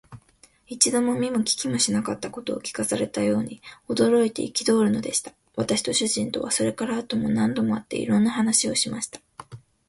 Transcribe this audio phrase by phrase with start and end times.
[0.65, 5.31] 一度も見も聞きもしなかったことを聞かされたように、驚いて憤るのでした。
[5.55, 9.21] 私と主人とは、それから後も何度も会って、いろんな話をしました。